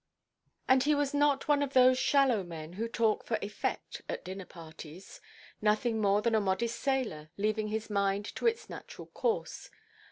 "And 0.67 0.81
he 0.81 0.95
was 0.95 1.13
not 1.13 1.47
one 1.47 1.61
of 1.61 1.73
those 1.73 1.99
shallow 1.99 2.41
men 2.43 2.73
who 2.73 2.87
talk 2.87 3.23
for 3.23 3.37
effect 3.39 4.01
at 4.09 4.25
dinner–parties. 4.25 5.21
Nothing 5.61 6.01
more 6.01 6.23
than 6.23 6.33
a 6.33 6.41
modest 6.41 6.79
sailor, 6.79 7.29
leaving 7.37 7.67
his 7.67 7.87
mind 7.87 8.25
to 8.33 8.47
its 8.47 8.67
natural 8.67 9.05
course. 9.05 9.69